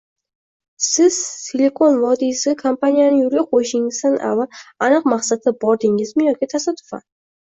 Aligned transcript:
Siz 0.85 1.17
Silikon 1.25 1.97
vodiysiga 2.05 2.55
kompaniyani 2.61 3.21
yoʻlga 3.23 3.43
qoʻyishingizdan 3.53 4.17
avval 4.31 4.57
aniq 4.87 5.07
maqsadda 5.13 5.53
bordingizmi 5.65 6.29
yoki 6.31 6.49
tasodifan? 6.55 7.07